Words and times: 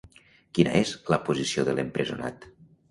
Quina 0.59 0.73
és 0.79 0.95
la 1.15 1.21
posició 1.29 1.67
de 1.69 1.77
l'empresonat? 1.79 2.55